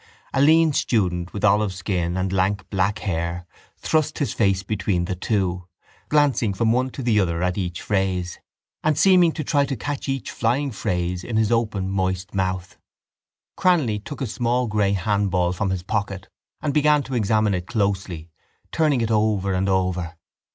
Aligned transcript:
A 0.33 0.41
lean 0.41 0.73
student 0.73 1.31
with 1.31 1.45
olive 1.45 1.71
skin 1.71 2.17
and 2.17 2.33
lank 2.33 2.67
black 2.71 2.97
hair 2.97 3.45
thrust 3.77 4.17
his 4.17 4.33
face 4.33 4.63
between 4.63 5.05
the 5.05 5.13
two, 5.13 5.67
glancing 6.09 6.55
from 6.55 6.71
one 6.71 6.89
to 6.89 7.03
the 7.03 7.19
other 7.19 7.43
at 7.43 7.55
each 7.55 7.83
phrase 7.83 8.39
and 8.83 8.97
seeming 8.97 9.31
to 9.33 9.43
try 9.43 9.63
to 9.63 9.75
catch 9.75 10.09
each 10.09 10.31
flying 10.31 10.71
phrase 10.71 11.23
in 11.23 11.37
his 11.37 11.51
open 11.51 11.87
moist 11.87 12.33
mouth. 12.33 12.79
Cranly 13.55 14.03
took 14.03 14.21
a 14.21 14.25
small 14.25 14.65
grey 14.65 14.93
handball 14.93 15.53
from 15.53 15.69
his 15.69 15.83
pocket 15.83 16.27
and 16.63 16.73
began 16.73 17.03
to 17.03 17.13
examine 17.13 17.53
it 17.53 17.67
closely, 17.67 18.31
turning 18.71 19.01
it 19.01 19.11
over 19.11 19.53
and 19.53 19.69
over. 19.69 20.15